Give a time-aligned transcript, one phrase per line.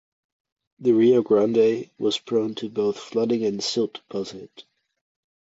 [0.79, 4.65] The Rio Grande was prone to both flooding and silt deposit.